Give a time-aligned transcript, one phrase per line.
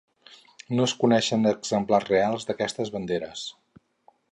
[0.77, 3.45] No es coneixen exemplars reals d'aquestes banderes.